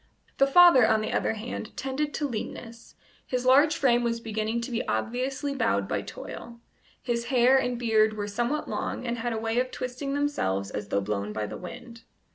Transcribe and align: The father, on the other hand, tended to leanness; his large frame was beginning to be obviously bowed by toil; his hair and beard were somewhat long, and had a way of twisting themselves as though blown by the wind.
The 0.39 0.47
father, 0.47 0.87
on 0.87 1.01
the 1.01 1.11
other 1.13 1.33
hand, 1.33 1.77
tended 1.77 2.11
to 2.15 2.27
leanness; 2.27 2.95
his 3.23 3.45
large 3.45 3.75
frame 3.77 4.03
was 4.03 4.19
beginning 4.19 4.59
to 4.61 4.71
be 4.71 4.83
obviously 4.87 5.53
bowed 5.53 5.87
by 5.87 6.01
toil; 6.01 6.59
his 7.03 7.25
hair 7.25 7.55
and 7.59 7.77
beard 7.77 8.13
were 8.17 8.27
somewhat 8.27 8.67
long, 8.67 9.05
and 9.05 9.19
had 9.19 9.31
a 9.31 9.37
way 9.37 9.59
of 9.59 9.69
twisting 9.69 10.15
themselves 10.15 10.71
as 10.71 10.87
though 10.87 11.01
blown 11.01 11.33
by 11.33 11.45
the 11.45 11.55
wind. 11.55 12.01